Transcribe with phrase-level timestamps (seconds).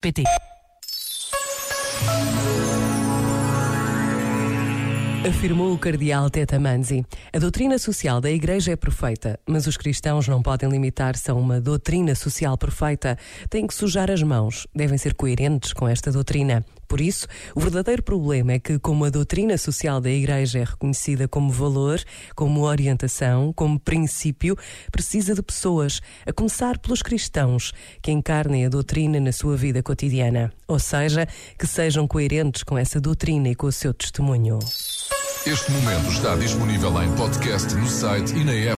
[0.00, 0.22] pt
[5.28, 7.04] Afirmou o cardeal Teta Manzi.
[7.32, 11.60] A doutrina social da Igreja é perfeita, mas os cristãos não podem limitar-se a uma
[11.60, 13.18] doutrina social perfeita.
[13.50, 16.64] Têm que sujar as mãos, devem ser coerentes com esta doutrina.
[16.88, 21.28] Por isso, o verdadeiro problema é que, como a doutrina social da Igreja é reconhecida
[21.28, 22.02] como valor,
[22.34, 24.56] como orientação, como princípio,
[24.90, 30.50] precisa de pessoas, a começar pelos cristãos, que encarnem a doutrina na sua vida cotidiana.
[30.66, 31.28] Ou seja,
[31.58, 34.58] que sejam coerentes com essa doutrina e com o seu testemunho.
[35.46, 38.66] Este momento está disponível em podcast no site e na app.